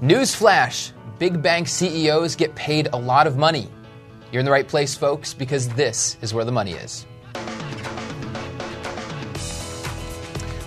[0.00, 3.68] Newsflash big bank CEOs get paid a lot of money.
[4.32, 7.04] You're in the right place, folks, because this is where the money is.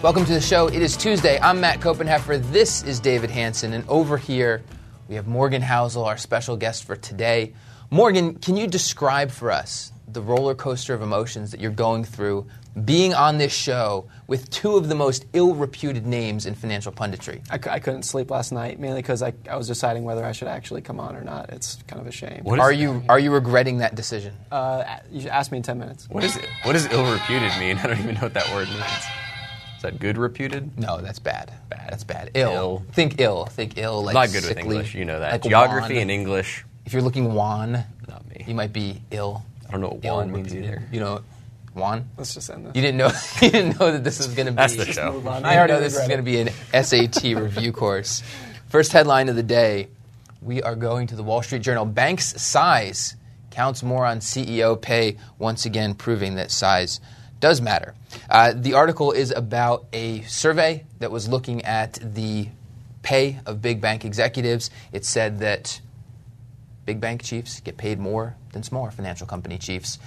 [0.03, 0.67] Welcome to the show.
[0.67, 1.39] It is Tuesday.
[1.39, 2.43] I'm Matt Koppenheffer.
[2.51, 3.73] This is David Hanson.
[3.73, 4.61] And over here,
[5.09, 7.55] we have Morgan Housel, our special guest for today.
[7.89, 12.45] Morgan, can you describe for us the roller coaster of emotions that you're going through
[12.85, 17.41] being on this show with two of the most ill reputed names in financial punditry?
[17.51, 20.31] I, c- I couldn't sleep last night mainly because I, I was deciding whether I
[20.31, 21.49] should actually come on or not.
[21.49, 22.41] It's kind of a shame.
[22.43, 24.33] What is- Are you, are you regretting that decision?
[24.51, 26.09] Uh, you should ask me in 10 minutes.
[26.09, 26.47] What is it?
[26.63, 27.77] What does ill reputed mean?
[27.83, 28.81] I don't even know what that word means.
[29.77, 30.79] Is that good reputed?
[30.79, 31.53] No, that's bad.
[31.69, 31.89] Bad.
[31.91, 32.31] That's bad.
[32.33, 32.51] Ill.
[32.53, 32.85] Ill.
[32.93, 33.45] Think ill.
[33.45, 34.01] Think ill.
[34.03, 34.95] Like Not good with sickly, English.
[34.95, 35.31] You know that.
[35.33, 36.01] like Geography wan.
[36.03, 36.65] and English.
[36.85, 38.45] If you're looking wan, Not me.
[38.47, 39.43] you might be ill.
[39.73, 40.69] I don't know what wan means reputed.
[40.69, 40.83] either.
[40.91, 41.21] You know,
[41.73, 42.07] Juan.
[42.15, 42.75] Let's just end this.
[42.75, 43.07] You didn't know.
[43.41, 44.57] you didn't know that this was going to be.
[44.57, 45.13] That's the show.
[45.13, 45.41] Move on.
[45.41, 46.49] You I already know this is going to be an
[46.83, 48.21] SAT review course.
[48.67, 49.87] First headline of the day:
[50.43, 51.85] We are going to the Wall Street Journal.
[51.85, 53.15] Bank's size
[53.49, 55.17] counts more on CEO pay.
[55.39, 56.99] Once again, proving that size
[57.39, 57.95] does matter.
[58.29, 62.47] Uh, the article is about a survey that was looking at the
[63.01, 64.69] pay of big bank executives.
[64.91, 65.81] It said that
[66.85, 69.99] big bank chiefs get paid more than smaller financial company chiefs.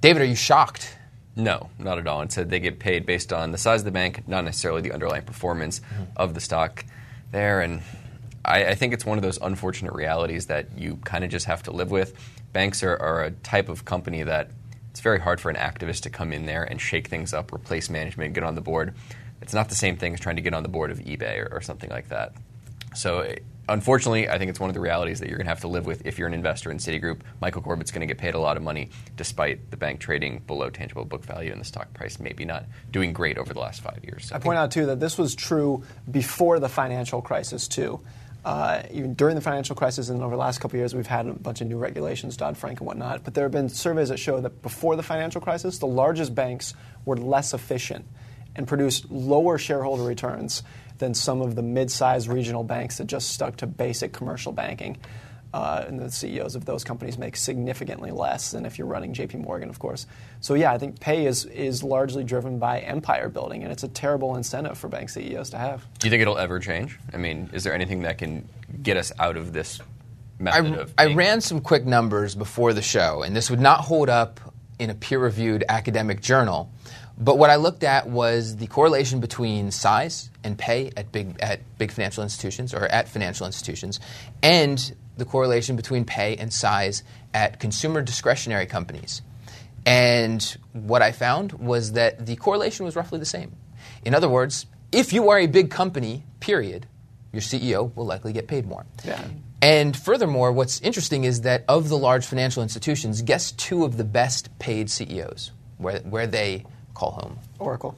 [0.00, 0.96] David, are you shocked?
[1.34, 2.22] No, not at all.
[2.22, 4.92] It said they get paid based on the size of the bank, not necessarily the
[4.92, 5.80] underlying performance
[6.16, 6.84] of the stock
[7.30, 7.60] there.
[7.60, 7.82] And
[8.44, 11.62] I, I think it's one of those unfortunate realities that you kind of just have
[11.64, 12.14] to live with.
[12.52, 14.50] Banks are, are a type of company that
[14.90, 17.90] it's very hard for an activist to come in there and shake things up, replace
[17.90, 18.94] management, get on the board.
[19.42, 21.56] It's not the same thing as trying to get on the board of eBay or,
[21.56, 22.32] or something like that.
[22.94, 23.36] So, eh,
[23.68, 25.86] unfortunately, I think it's one of the realities that you're going to have to live
[25.86, 27.20] with if you're an investor in Citigroup.
[27.40, 30.70] Michael Corbat's going to get paid a lot of money despite the bank trading below
[30.70, 34.00] tangible book value and the stock price maybe not doing great over the last five
[34.04, 34.26] years.
[34.26, 38.00] So I point out, too, that this was true before the financial crisis, too.
[38.44, 41.26] Uh, even during the financial crisis and over the last couple of years, we've had
[41.26, 43.24] a bunch of new regulations, Dodd Frank and whatnot.
[43.24, 46.72] But there have been surveys that show that before the financial crisis, the largest banks
[47.04, 48.06] were less efficient
[48.56, 50.62] and produced lower shareholder returns
[50.98, 54.96] than some of the mid sized regional banks that just stuck to basic commercial banking.
[55.54, 59.40] Uh, and the CEOs of those companies make significantly less than if you're running JP
[59.40, 60.06] Morgan, of course.
[60.40, 63.88] So, yeah, I think pay is, is largely driven by empire building, and it's a
[63.88, 65.86] terrible incentive for bank CEOs to have.
[65.98, 66.98] do you think it'll ever change?
[67.14, 68.46] I mean, is there anything that can
[68.82, 69.80] get us out of this
[70.40, 70.94] I, method of?
[70.98, 74.40] I ran some quick numbers before the show, and this would not hold up
[74.78, 76.70] in a peer reviewed academic journal.
[77.18, 81.60] But what I looked at was the correlation between size and pay at big, at
[81.78, 84.00] big financial institutions or at financial institutions,
[84.42, 89.22] and the correlation between pay and size at consumer discretionary companies.
[89.86, 93.52] And what I found was that the correlation was roughly the same.
[94.04, 96.86] In other words, if you are a big company, period,
[97.32, 98.84] your CEO will likely get paid more.
[99.04, 99.22] Yeah.
[99.62, 104.04] And furthermore, what's interesting is that of the large financial institutions, guess two of the
[104.04, 106.64] best paid CEOs, where, where they
[106.96, 107.38] call home?
[107.58, 107.94] Oracle.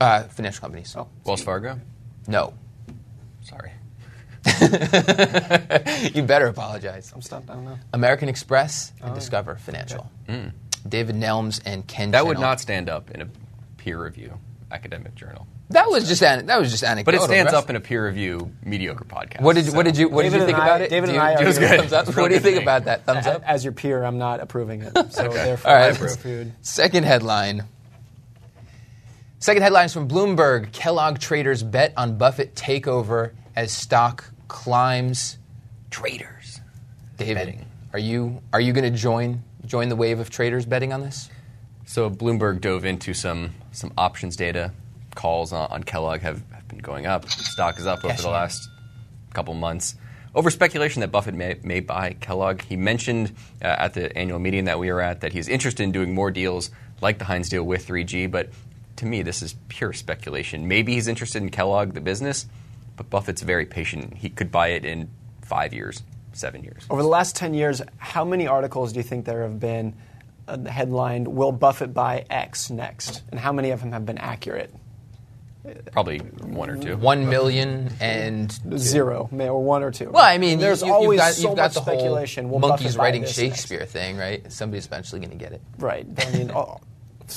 [0.00, 0.94] Uh, financial companies.
[0.96, 1.08] Oh.
[1.24, 1.78] Wells Fargo?
[2.26, 2.54] No.
[3.42, 3.72] Sorry.
[6.14, 7.12] you better apologize.
[7.14, 7.50] I'm stumped.
[7.50, 7.78] I don't know.
[7.92, 9.14] American Express and Oh, yeah.
[9.14, 10.10] Discover Financial.
[10.88, 12.48] David Nelms and Ken That would Chenault.
[12.48, 13.28] not stand up in a
[13.76, 14.32] peer review
[14.70, 15.46] academic journal.
[15.70, 17.04] That was just an, that was just anecdotal.
[17.04, 17.34] But anecdotal.
[17.34, 19.40] it stands up in a peer review mediocre podcast.
[19.42, 20.90] What did so- what did you what did David you think I- about it?
[20.90, 21.78] David Do and I do you are give good.
[21.80, 22.08] thumbs up?
[22.08, 22.62] It's a real What do you good think thing.
[22.64, 23.04] about that?
[23.06, 23.42] Thumbs up.
[23.46, 24.92] As your peer, I'm not approving it.
[25.12, 25.94] So therefore, All I right.
[25.94, 26.52] approve food.
[26.62, 27.62] Second headline.
[29.42, 30.70] Second headline is from Bloomberg.
[30.70, 35.36] Kellogg traders bet on Buffett takeover as stock climbs.
[35.90, 36.60] Traders.
[37.16, 37.66] David, Betting.
[37.92, 41.28] are you are you going to join join the wave of traders betting on this?
[41.86, 44.70] So Bloomberg dove into some some options data.
[45.16, 47.28] Calls on, on Kellogg have, have been going up.
[47.28, 48.68] Stock is up over the last
[49.34, 49.96] couple months.
[50.36, 52.62] Over speculation that Buffett may, may buy Kellogg.
[52.62, 55.90] He mentioned uh, at the annual meeting that we were at that he's interested in
[55.90, 56.70] doing more deals
[57.00, 58.30] like the Heinz deal with 3G.
[58.30, 58.50] But
[59.02, 60.68] to me, this is pure speculation.
[60.68, 62.46] Maybe he's interested in Kellogg, the business,
[62.96, 64.14] but Buffett's very patient.
[64.14, 65.10] He could buy it in
[65.42, 66.02] five years,
[66.32, 66.84] seven years.
[66.88, 69.94] Over the last 10 years, how many articles do you think there have been
[70.46, 73.22] uh, headlined, Will Buffett buy X next?
[73.30, 74.72] And how many of them have been accurate?
[75.92, 76.96] Probably one or two.
[76.96, 80.10] One million and Zero, or one or two.
[80.10, 82.50] well, I mean, there's you, have always got, so you've got much the whole speculation.
[82.50, 84.50] Will monkeys Buffett writing this Shakespeare thing, right?
[84.50, 85.60] Somebody's eventually going to get it.
[85.78, 86.04] Right.
[86.18, 86.50] I mean,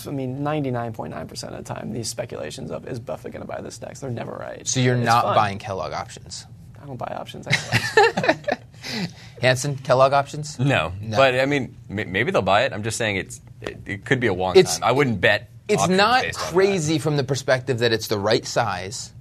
[0.07, 3.81] I mean, 99.9% of the time, these speculations of is Buffett going to buy this
[3.81, 3.99] next?
[4.01, 4.67] They're never right.
[4.67, 5.35] So you're It's not fun.
[5.35, 6.45] buying Kellogg options.
[6.81, 7.47] I don't buy options.
[9.41, 10.59] Hanson, Kellogg options?
[10.59, 10.93] No.
[11.01, 11.17] No.
[11.17, 12.73] but I mean, m- maybe they'll buy it.
[12.73, 14.87] I'm just saying it's it, it could be a long It's- time.
[14.87, 15.49] I wouldn't bet.
[15.67, 16.51] It's not based on that.
[16.53, 19.11] crazy from the perspective that it's the right size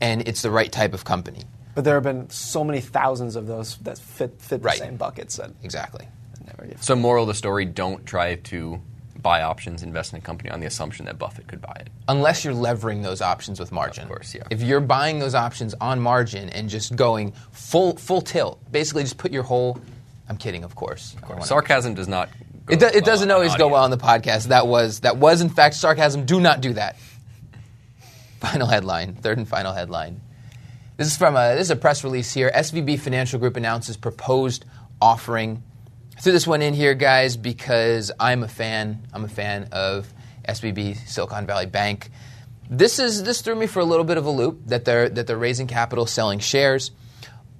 [0.00, 1.42] and it's the right type of company.
[1.74, 4.78] But there have been so many thousands of those that fit, fit the Right.
[4.78, 6.06] same buckets that Exactly.
[6.06, 6.74] I never.
[6.80, 8.80] So, moral of the story: don't try to
[9.24, 11.88] buy options, invest in a company on the assumption that Buffett could buy it.
[12.06, 14.04] Unless you're levering those options with margin.
[14.04, 14.44] Of course, yeah.
[14.50, 19.18] If you're buying those options on margin and just going full full tilt, basically just
[19.18, 19.80] put your whole.
[20.28, 21.16] I'm kidding, of course.
[21.24, 22.28] I don't Sarcasm does not.
[22.66, 24.48] Go It, do, well it doesn't always go well on the podcast.
[24.48, 26.24] That was that was in fact sarcasm.
[26.24, 26.96] Do not do that.
[28.40, 30.20] Final headline, third and final headline.
[30.98, 32.52] This is from a this is a press release here.
[32.54, 34.64] SVB Financial Group announces proposed
[35.00, 35.62] offering.
[36.16, 39.06] I threw this one in here, guys, because I'm a fan.
[39.12, 40.12] I'm a fan of
[40.48, 42.10] SVB Silicon Valley Bank.
[42.70, 45.26] This is this threw me for a little bit of a loop that they're that
[45.26, 46.92] they're raising capital, selling shares.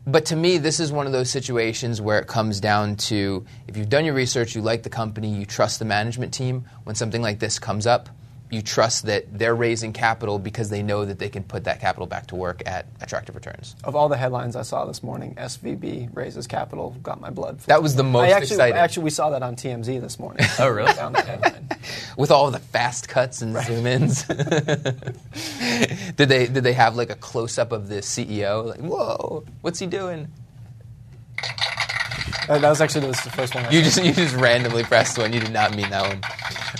[0.06, 3.77] But to me, this is one of those situations where it comes down to if
[3.77, 6.67] you've done your research, you like the company, you trust the management team.
[6.85, 8.09] When something like this comes up,
[8.50, 12.06] you trust that they're raising capital because they know that they can put that capital
[12.06, 13.75] back to work at attractive returns.
[13.82, 17.61] Of all the headlines I saw this morning, SVB raises capital, got my blood.
[17.61, 17.76] Flowing.
[17.76, 18.76] That was the most I actually, exciting.
[18.79, 20.46] Actually, we saw that on TMZ this morning.
[20.58, 20.88] Oh, really?
[20.91, 21.69] I found that headline.
[22.17, 24.23] with all the fast cuts and zoom ins.
[26.17, 28.64] did they did they have like a close up of the CEO?
[28.67, 30.29] Like, whoa, what's he doing?
[32.49, 33.64] Uh, that was actually the first one.
[33.64, 33.85] I You saw.
[33.85, 35.32] just you just randomly pressed one.
[35.32, 36.20] You did not mean that one.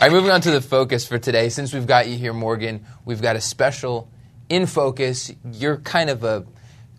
[0.01, 1.49] All right, moving on to the focus for today.
[1.51, 4.11] Since we've got you here, Morgan, we've got a special
[4.49, 5.31] in focus.
[5.53, 6.45] You're kind of a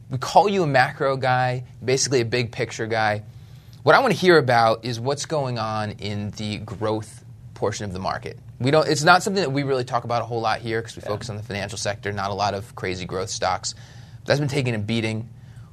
[0.09, 3.23] we call you a macro guy, basically a big picture guy.
[3.83, 7.91] What I want to hear about is what's going on in the growth portion of
[7.91, 8.39] the market.
[8.61, 8.87] We don't.
[8.87, 11.29] It's not something that we really talk about a whole lot here because we focus
[11.29, 12.13] on the financial sector.
[12.13, 13.75] Not a lot of crazy growth stocks.
[14.23, 15.27] That's been taking a beating.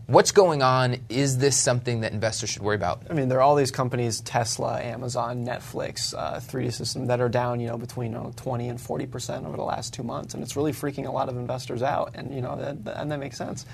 [0.09, 0.97] What's going on?
[1.09, 3.03] Is this something that investors should worry about?
[3.09, 7.29] I mean, there are all these companies, Tesla, Amazon, Netflix, uh, 3D System, that are
[7.29, 10.35] down, you know, between you know, 20 and 40 percent over the last two months,
[10.35, 13.19] and it's really freaking a lot of investors out, and you know, that, and that
[13.19, 13.65] makes sense.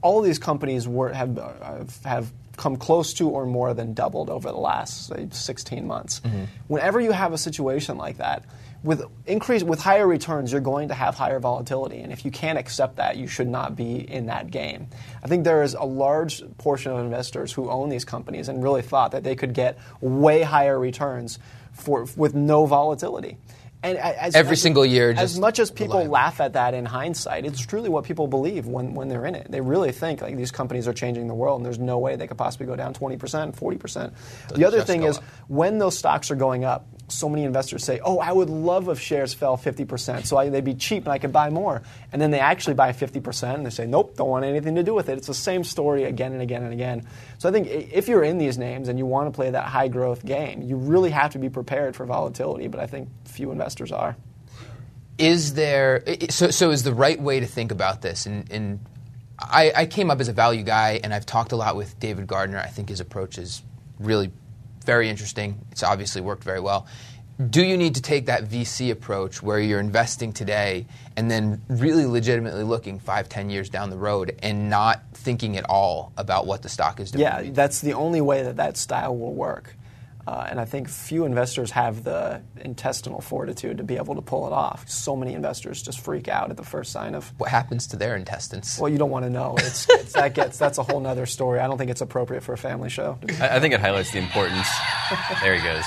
[0.00, 4.30] All of these companies were, have, uh, have come close to or more than doubled
[4.30, 6.20] over the last say, 16 months.
[6.20, 6.44] Mm-hmm.
[6.68, 8.44] Whenever you have a situation like that,
[8.82, 12.58] with increase with higher returns, you're going to have higher volatility, and if you can't
[12.58, 14.88] accept that, you should not be in that game.
[15.22, 18.82] I think there is a large portion of investors who own these companies and really
[18.82, 21.38] thought that they could get way higher returns
[21.72, 23.38] for with no volatility.
[23.82, 26.12] And as, Every as- single year, as much as people reliable.
[26.12, 29.50] laugh at that in hindsight, it's truly what people believe when, when they're in it.
[29.50, 32.26] They really think like these companies are changing the world, and there's no way they
[32.26, 34.12] could possibly go down 20%, 40%.
[34.54, 35.24] the other thing is up.
[35.48, 39.00] when those stocks are going up, so many investors say, "Oh, I would love if
[39.00, 41.82] shares fell 50%, so I, they'd be cheap and I could buy more."
[42.12, 44.94] And then they actually buy 50%, and they say, "Nope, don't want anything to do
[44.94, 47.06] with it." It's the same story again and again and again.
[47.38, 49.88] So I think if you're in these names and you want to play that high
[49.88, 52.68] growth game, you really have to be prepared for volatility.
[52.68, 54.16] But I think few investors are.
[55.18, 58.80] is there so, so is the right way to think about this and, and
[59.38, 62.26] I, I came up as a value guy and i've talked a lot with david
[62.26, 63.62] gardner i think his approach is
[63.98, 64.30] really
[64.86, 65.60] very interesting.
[65.72, 66.86] It's obviously worked very well.
[67.50, 70.86] Do you need to take that vc approach where you're investing today
[71.16, 75.64] and then really legitimately looking five ten years down the road and not thinking at
[75.68, 77.22] all about what the stock is doing?
[77.22, 79.76] Yeah, that's the only way that that style will work.
[80.26, 84.46] Uh, and I think few investors have the intestinal fortitude to be able to pull
[84.48, 84.88] it off.
[84.88, 87.32] So many investors just freak out at the first sign of.
[87.38, 89.54] what happens to their intestines Well, you don't want to know.
[89.58, 91.60] It's, it's that gets that's a whole nother story.
[91.60, 93.18] I don't think it's appropriate for a family show.
[93.40, 94.66] I, I think it highlights the importance.
[95.42, 95.84] there he goes.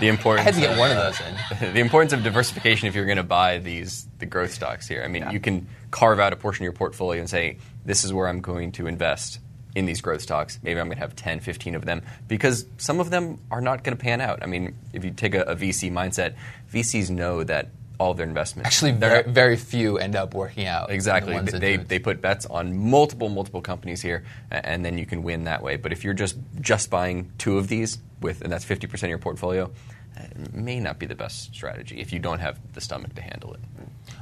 [0.00, 0.40] The importance.
[0.46, 1.20] I had to get one of those
[1.60, 1.72] in.
[1.74, 5.02] the importance of diversification if you're going to buy these the growth stocks here.
[5.04, 5.30] I mean, Yeah.
[5.32, 8.40] you can carve out a portion of your portfolio and say, this is where I'm
[8.40, 9.40] going to invest
[9.74, 10.58] in these growth stocks.
[10.62, 13.84] Maybe I'm going to have 10, 15 of them because some of them are not
[13.84, 14.42] going to pan out.
[14.42, 16.34] I mean, if you take a, a VC mindset,
[16.72, 20.88] VCs know that all of their investments actually very, very few end up working out
[20.88, 21.38] The Exactly.
[21.38, 25.44] that They, they put bets on multiple, multiple companies here, and then you can win
[25.44, 25.76] that way.
[25.76, 29.18] But if you're just just buying two of these, with and that's 50% of your
[29.18, 29.70] portfolio,
[30.16, 33.54] it may not be the best strategy if you don't have the stomach to handle
[33.54, 33.60] it.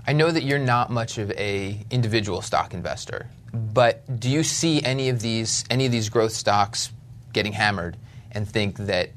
[0.07, 4.83] I know that you're not much of a individual stock investor, but do you see
[4.83, 6.90] any of these any of these growth stocks
[7.33, 7.97] getting hammered
[8.33, 9.11] and think that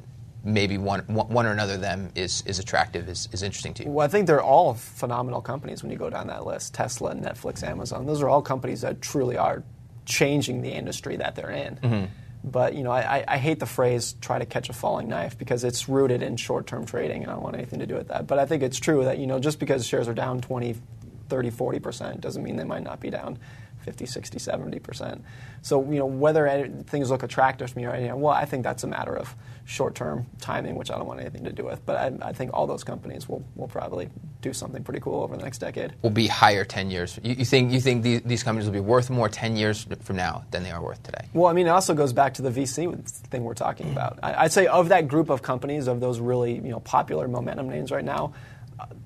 [0.44, 3.84] maybe one one one or another of them is is attractive is, is interesting to
[3.84, 3.90] you?
[3.90, 7.64] Well, I think they're all phenomenal companies when you go down that list Tesla, Netflix,
[7.64, 8.06] Amazon.
[8.06, 9.64] Those are all companies that truly are
[10.06, 11.76] changing the industry that they're in.
[11.78, 12.06] Mm-hmm.
[12.44, 15.64] But you know, I, I- hate the phrase "try to catch a falling knife" because
[15.64, 18.26] it's rooted in short-term trading, and I don't want anything to do with that.
[18.28, 20.76] But I think it's true that you know, just because shares are down 20,
[21.30, 23.38] 30, 40 percent doesn't mean they might not be down
[23.82, 25.22] 50, 60, 70%.
[25.62, 28.84] So, you know, whether things look attractive to me or now, well, I think that's
[28.84, 31.84] a matter of short-term timing, which I don't want anything to do with.
[31.86, 34.10] But I, I think all those companies will, will probably
[34.42, 35.94] do something pretty cool over the next decade.
[36.02, 37.20] Will be higher ten years.
[37.24, 40.16] You, you think you think these, these companies will be worth more ten years from
[40.16, 41.26] now than they are worth today?
[41.34, 44.20] Well, I mean, it also goes back to the VC thing we're talking about.
[44.24, 47.70] I, I'd say of that group of companies, of those really you know popular momentum
[47.70, 48.34] names right now,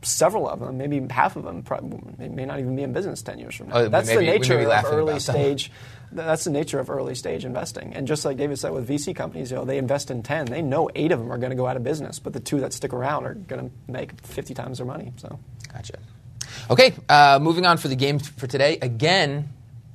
[0.02, 3.40] several of them, maybe half of them, probably, may not even be in business ten
[3.40, 3.76] years from now.
[3.76, 5.72] Oh, that's maybe- the nature of early stage.
[6.12, 7.94] That's the nature of early stage investing.
[7.94, 10.62] And just like David said with VC companies, you know, they invest in ten, they
[10.62, 12.72] know eight of them are going to go out of business, but the two that
[12.74, 15.12] stick around are going to make fifty times their money.
[15.18, 15.40] So.
[15.74, 15.98] Gotcha.
[16.70, 18.78] Okay, uh, moving on for the game for today.
[18.82, 19.50] Again,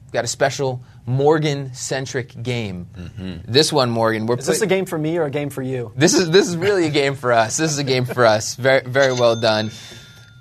[0.04, 2.86] we've got a special Morgan-centric game.
[3.46, 5.92] This one, Morgan, we're Is this a game for me or a game for you?
[5.96, 7.56] This is this is really a game for us.
[7.56, 8.54] This is a game for us.
[8.54, 9.70] Very very well done.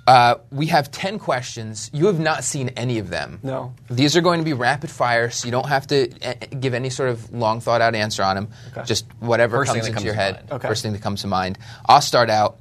[0.06, 1.88] Uh, we have ten questions.
[1.92, 3.38] You have not seen any of them.
[3.42, 3.74] No.
[3.88, 6.90] These are going to be rapid fire, so you don't have to uh, give any
[6.90, 8.48] sort of long thought out answer on them.
[8.72, 8.82] Okay.
[8.86, 10.34] Just whatever First thing comes that into comes your to head.
[10.36, 10.52] mind.
[10.52, 10.68] Okay.
[10.68, 11.58] First thing that comes to mind.
[11.86, 12.56] I'll start out.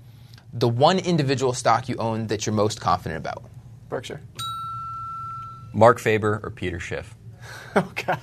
[0.54, 3.44] The one individual stock you own that you're most confident about.
[3.88, 4.22] Berkshire.
[5.74, 7.16] Marc Faber or Peter Schiff?
[7.76, 8.20] Oh God!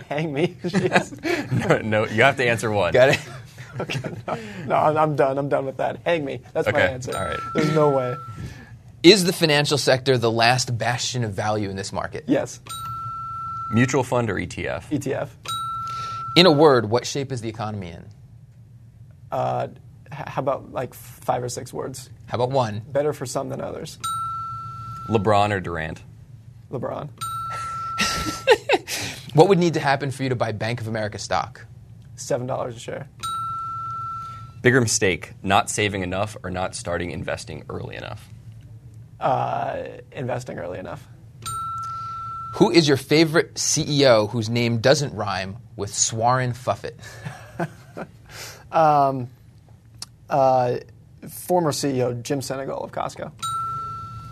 [0.08, 0.56] Hang me.
[1.52, 2.92] No, no, you have to answer one.
[2.92, 3.20] Got it?
[3.80, 3.98] Okay,
[4.28, 5.38] no, no, I'm, I'm done.
[5.38, 6.00] I'm done with that.
[6.04, 6.40] Hang me.
[6.52, 7.16] That's my Okay, answer.
[7.16, 7.38] all right.
[7.54, 8.14] There's no way.
[9.02, 12.24] Is the financial sector the last bastion of value in this market?
[12.26, 12.60] Yes.
[13.72, 14.84] Mutual fund or ETF?
[14.90, 15.30] ETF.
[16.36, 18.04] In a word, what shape is the economy in?
[19.30, 19.68] Uh,
[20.12, 22.10] how about like five or six words?
[22.26, 22.80] How about one?
[22.86, 23.98] Better for some than others.
[25.08, 26.02] LeBron or Durant?
[26.70, 27.08] LeBron.
[29.34, 31.64] What would need to happen for you to buy Bank of America stock?
[32.16, 33.08] Seven dollars a share.
[34.60, 38.28] Bigger mistake, not saving enough or not starting investing early enough?
[39.18, 41.08] Uh, investing early enough.
[42.56, 46.94] Who is your favorite CEO whose name doesn't rhyme with Swarren Fuffet?
[50.30, 50.78] Uh,
[51.28, 53.30] former CEO Jim Sinegal of Costco.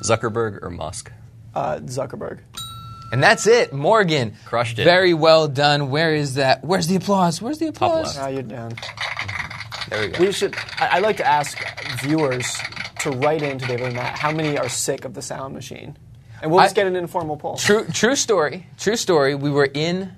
[0.02, 1.12] Zuckerberg or Musk?
[1.54, 2.40] Uh, Zuckerberg.
[3.12, 4.34] And that's it, Morgan.
[4.44, 4.84] Crushed it.
[4.84, 5.90] Very well done.
[5.90, 6.64] Where is that?
[6.64, 7.42] Where's the applause?
[7.42, 8.16] Where's the applause?
[8.16, 8.18] left.
[8.18, 8.72] Now you're down.
[9.88, 10.20] There we go.
[10.20, 10.54] We should.
[10.78, 11.58] I, I like to ask
[12.00, 12.46] viewers
[13.00, 15.96] to write into David and Matt how many are sick of the sound machine,
[16.40, 17.56] and we'll just I- get an informal poll.
[17.56, 18.66] True, true story.
[18.78, 19.34] True story.
[19.34, 20.12] We were in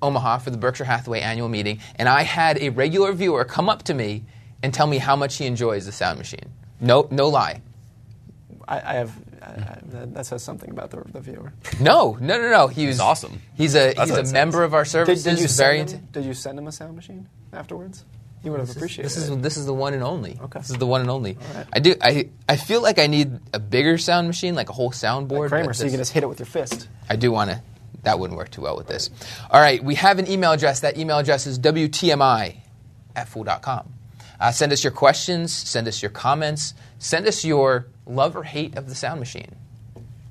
[0.00, 3.82] Omaha for the Berkshire Hathaway annual meeting, and I had a regular viewer come up
[3.84, 4.24] to me
[4.62, 6.52] and tell me how much he enjoys the sound machine.
[6.80, 7.60] No, no lie.
[8.66, 9.12] I, I have.
[9.50, 11.52] I, I, that- that says something about the, the viewer.
[11.80, 12.66] No, no, no, no.
[12.68, 13.40] He was awesome.
[13.56, 15.24] He's a That's he's what a it member of our Did, services.
[15.24, 18.04] did you very send into- him, Did you send him a sound machine afterwards?
[18.42, 19.42] He would have appreciated This is it.
[19.42, 20.38] this is the one and only.
[20.40, 20.60] Okay.
[20.60, 21.36] This is the one and only.
[21.54, 21.66] right.
[21.74, 21.94] I do.
[22.00, 25.48] I I feel like I need a bigger sound machine, like a whole soundboard.
[25.50, 26.88] Cramer, but so you this- can just hit it with your fist.
[27.08, 27.60] I do want to.
[28.04, 29.10] That wouldn't work too well with this.
[29.50, 30.80] All right, we have an email address.
[30.80, 32.56] That email address is WTMI
[33.14, 33.92] at fool.com.
[34.40, 38.76] Uh, send us your questions, send us your comments, send us your love or hate
[38.76, 39.54] of the sound machine.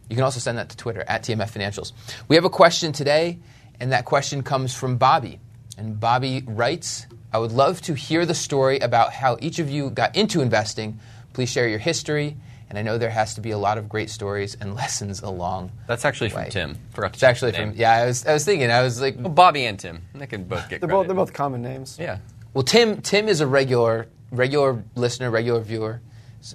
[0.10, 1.92] You can also send that to Twitter at TMF Financials.
[2.28, 3.38] We have a question today,
[3.80, 5.40] and that question comes from Bobby.
[5.78, 9.92] And Bobby writes I would love to hear the story about how each of you
[9.92, 11.00] got into investing.
[11.34, 12.36] Please share your history.
[12.70, 15.72] And I know there has to be a lot of great stories and lessons along.
[15.88, 16.52] That's actually from Right.
[16.52, 16.78] Tim.
[16.92, 17.92] Forgot to It's actually from yeah.
[17.94, 20.02] I was I was thinking I was like Well, Bobby and Tim.
[20.16, 20.92] They can both get They're credit.
[20.92, 21.98] both, they're both common names.
[22.00, 22.18] Yeah.
[22.54, 26.02] well Tim Tim is a regular regular listener regular viewer.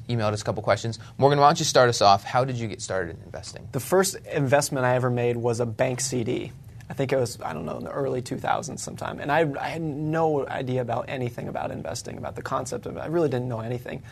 [0.08, 0.98] Emailed us a couple questions.
[1.18, 2.24] Morgan, why don't you start us off?
[2.24, 3.68] How did you get started in investing?
[3.72, 6.52] The first investment I ever made was a bank CD.
[6.88, 9.18] I think it was, I don't know, in the early 2000s sometime.
[9.20, 13.00] And I, I had no idea about anything about investing, about the concept of it.
[13.00, 14.02] I really didn't know anything.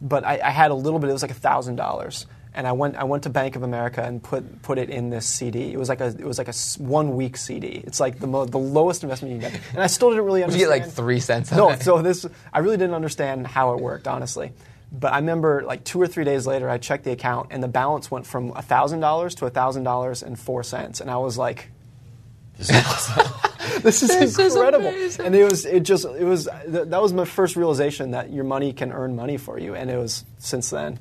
[0.00, 2.26] But I, I had a little bit, it was like $1,000.
[2.56, 5.26] And I went, I went to Bank of America and put, put it in this
[5.26, 5.72] CD.
[5.72, 7.82] It was like a, it was like a one week CD.
[7.84, 9.60] It's like the, mo- the lowest investment you can get.
[9.72, 10.70] And I still didn't really Did understand.
[10.70, 13.80] you get like three cents on No, so this I really didn't understand how it
[13.80, 14.52] worked, honestly.
[14.96, 17.68] But I remember like two or three days later, I checked the account and the
[17.68, 21.70] balance went from thousand dollars to thousand dollars and four cents, and I was like,
[22.58, 25.26] "This is This is incredible!" amazing.
[25.26, 28.44] and it was it just it was th- that was my first realization that your
[28.44, 30.98] money can earn money for you, and it was since then,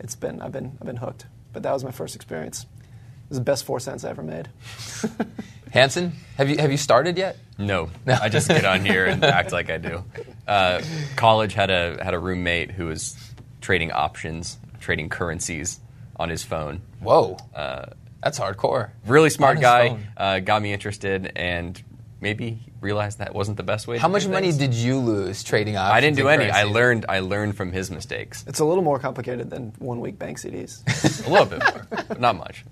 [0.00, 1.26] it's been I've been I've been hooked.
[1.52, 2.64] But that was my first experience.
[2.64, 4.48] It was the best four cents I ever made.
[5.70, 7.36] Hanson, have you have you started yet?
[7.58, 10.04] No, I just get on here and act like I do.
[10.46, 10.82] Uh,
[11.16, 13.16] college had a had a roommate who was
[13.66, 15.80] trading options, trading currencies
[16.14, 16.80] on his phone.
[17.00, 17.86] Whoa, Uh,
[18.22, 18.90] that's hardcore.
[19.06, 21.82] really smart guy, uh, got me interested, and
[22.20, 23.98] maybe realized that wasn't the best way.
[23.98, 25.96] How to much do money did you lose trading options?
[25.96, 26.48] I didn't do any.
[26.48, 27.06] I learned.
[27.08, 28.44] I learned from his mistakes.
[28.46, 30.72] It's a little more complicated than one week bank CDs.
[31.26, 32.64] A little bit more, but not much.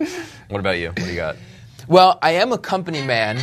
[0.48, 0.88] What about you?
[0.90, 1.34] What do you got?
[1.88, 3.36] Well, I am a company man,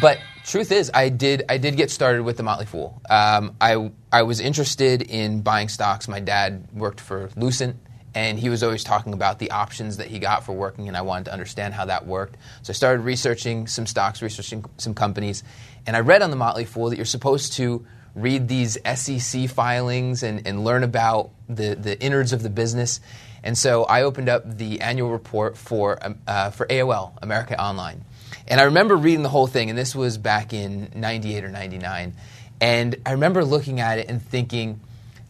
[0.00, 3.00] but truth is, I did I did get started with the Motley Fool.
[3.08, 6.08] Um, I I was interested in buying stocks.
[6.08, 7.76] My dad worked for Lucent,
[8.14, 11.02] and he was always talking about the options that he got for working, and I
[11.02, 12.36] wanted to understand how that worked.
[12.62, 15.44] So I started researching some stocks, researching some companies,
[15.86, 20.22] and I read on the Motley Fool that you're supposed to read these SEC filings
[20.22, 23.00] and, and learn about the, the innards of the business.
[23.44, 28.04] And so I opened up the annual report for, um, uh, for AOL, America Online.
[28.46, 32.14] And I remember reading the whole thing, and this was back in 98 or 99.
[32.60, 34.80] And I remember looking at it and thinking,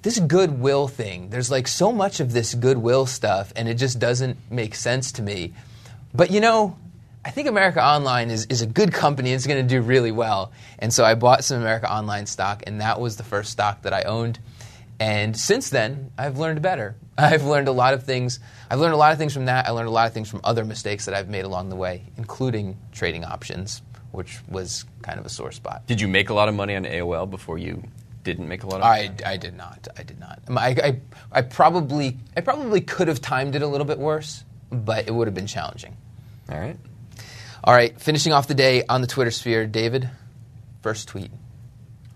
[0.02, 4.37] this goodwill thing, there's like so much of this goodwill stuff, and it just doesn't
[4.50, 5.52] make sense to me.
[6.14, 6.76] But you know,
[7.25, 9.33] I think America Online is, is a good company.
[9.33, 10.52] It's going to do really well.
[10.78, 13.93] And so I bought some America Online stock, and that was the first stock that
[13.93, 14.38] I owned.
[15.00, 16.97] And since then, I've learned better.
[17.19, 18.40] I've learned a lot of things.
[18.70, 19.66] I've learned a lot of things from that.
[19.66, 22.04] I learned a lot of things from other mistakes that I've made along the way,
[22.16, 23.82] including trading options,
[24.12, 25.87] which was kind of a sore spot.
[25.87, 27.82] Did you make a lot of money on AOL before you
[28.25, 29.10] didn't make a lot of money?
[29.25, 29.88] I, I did not.
[29.96, 30.40] I did not.
[30.50, 31.00] I, I,
[31.32, 35.28] I probably I probably could have timed it a little bit worse, but it would
[35.28, 35.96] have been challenging.
[36.50, 36.76] All right.
[37.64, 40.08] All right, finishing off the day on the Twitter sphere, David,
[40.80, 41.30] first tweet.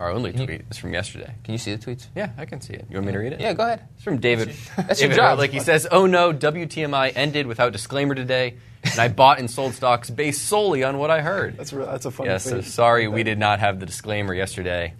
[0.02, 1.32] Our only tweet is from yesterday.
[1.44, 2.08] Can you see the tweets?
[2.16, 2.86] Yeah, I can see it.
[2.90, 3.40] You want me to read it?
[3.40, 3.86] Yeah, go ahead.
[3.94, 4.52] It's from David.
[4.76, 5.38] That's your job.
[5.38, 9.74] Like he says, "Oh no, WTMI ended without disclaimer today, and I bought and sold
[9.74, 13.06] stocks based solely on what I heard." That's, re- that's a funny Yes, so sorry
[13.06, 14.94] we did not have the disclaimer yesterday.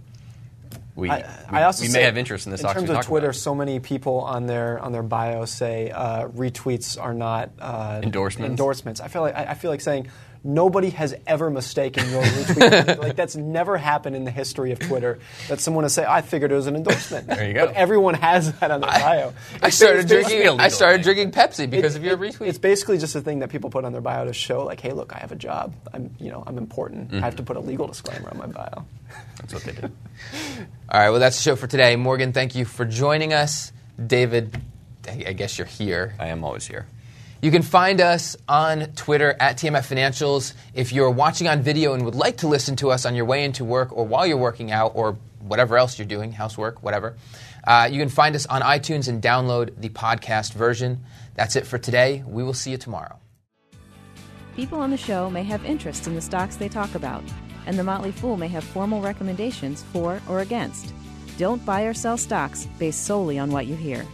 [0.94, 1.16] We, I,
[1.50, 3.28] we, I also we may have interest in the in terms of Twitter.
[3.28, 3.36] about.
[3.36, 8.50] So many people on their on their bio say uh, retweets are not uh, Endorsements?
[8.50, 9.00] Endorsements.
[9.00, 10.08] I feel like I, I feel like saying
[10.44, 12.98] nobody has ever mistaken your retweet.
[13.02, 15.18] like that's never happened in the history of Twitter.
[15.48, 17.66] That someone has say, "I figured it was an endorsement." There you go.
[17.66, 19.32] But everyone has that on their bio.
[19.62, 20.60] I It's started drinking.
[20.60, 21.14] I started thing.
[21.14, 22.48] drinking Pepsi because it- of your it- retweet.
[22.48, 24.92] It's basically just a thing that people put on their bio to show, like, "Hey,
[24.92, 25.74] look, I have a job.
[25.92, 27.12] I'm, you know, I'm important.
[27.12, 27.36] I have mm-hmm.
[27.38, 28.84] to put a legal disclaimer on my bio."
[29.38, 29.92] That's what they did.
[30.88, 31.96] All right, well, that's the show for today.
[31.96, 33.72] Morgan, thank you for joining us.
[34.04, 34.60] David,
[35.08, 36.14] I I guess you're here.
[36.18, 36.86] I am always here.
[37.42, 40.54] You can find us on Twitter at TMF Financials.
[40.74, 43.42] If you're watching on video and would like to listen to us on your way
[43.42, 47.16] into work or while you're working out or whatever else you're doing, housework, whatever,
[47.66, 51.00] uh, you can find us on iTunes and download the podcast version.
[51.34, 52.22] That's it for today.
[52.24, 53.18] We will see you tomorrow.
[54.54, 57.24] People on the show may have interest in the stocks they talk about,
[57.66, 60.94] and the Motley Fool may have formal recommendations for or against.
[61.38, 64.06] Don't buy or sell stocks based solely on what you hear.